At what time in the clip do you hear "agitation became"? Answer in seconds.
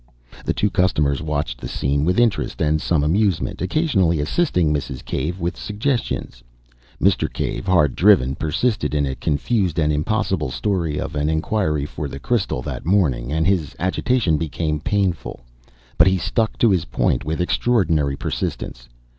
13.77-14.79